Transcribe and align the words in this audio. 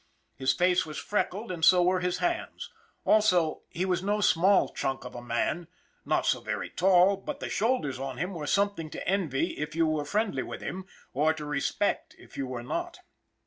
His 0.35 0.51
face 0.51 0.83
was 0.83 0.97
freckled 0.97 1.51
and 1.51 1.63
so 1.63 1.83
were 1.83 1.99
his 1.99 2.17
hands; 2.17 2.71
also, 3.05 3.61
he 3.69 3.85
was 3.85 4.01
no 4.01 4.19
small 4.19 4.69
chunk 4.69 5.05
of 5.05 5.13
a 5.13 5.21
man, 5.21 5.67
not 6.05 6.25
so 6.25 6.41
very 6.41 6.71
tall, 6.71 7.17
but 7.17 7.39
the 7.39 7.49
shoulders 7.49 7.99
on 7.99 8.17
him 8.17 8.33
were 8.33 8.47
something 8.47 8.89
to 8.89 9.07
envy 9.07 9.51
if 9.59 9.75
you 9.75 9.85
were 9.85 10.03
friendly 10.03 10.41
with 10.41 10.61
him, 10.63 10.85
or 11.13 11.35
to 11.35 11.45
respect 11.45 12.15
if 12.17 12.35
you 12.35 12.47
were 12.47 12.63
not. 12.63 13.01